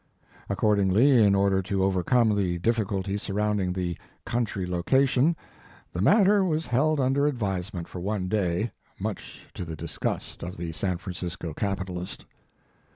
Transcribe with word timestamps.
Accordingly, 0.49 1.23
in 1.23 1.35
order 1.35 1.61
to 1.61 1.83
overcome 1.83 2.35
the 2.35 2.57
difficulty 2.57 3.19
surrounding 3.19 3.71
the 3.71 3.99
"country" 4.25 4.65
location, 4.65 5.35
the 5.93 6.01
matter 6.01 6.43
was 6.43 6.65
held 6.65 6.97
48 6.97 6.97
Mark 6.97 6.97
Twain 6.97 7.05
under 7.21 7.27
advisement 7.27 7.87
for 7.87 7.99
one 7.99 8.27
day, 8.27 8.71
much 8.99 9.45
to 9.53 9.63
the 9.63 9.75
disgust 9.75 10.41
of 10.41 10.57
the 10.57 10.71
San 10.71 10.97
Francisco 10.97 11.53
capitalist. 11.53 12.25